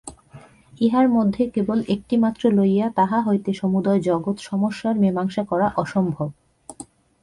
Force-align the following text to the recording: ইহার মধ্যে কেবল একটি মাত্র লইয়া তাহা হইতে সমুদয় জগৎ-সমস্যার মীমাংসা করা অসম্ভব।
ইহার 0.81 1.07
মধ্যে 1.09 1.43
কেবল 1.49 1.79
একটি 1.87 2.15
মাত্র 2.17 2.43
লইয়া 2.51 2.87
তাহা 2.95 3.17
হইতে 3.21 3.51
সমুদয় 3.53 3.99
জগৎ-সমস্যার 4.01 4.95
মীমাংসা 4.99 5.43
করা 5.43 5.67
অসম্ভব। 5.75 6.29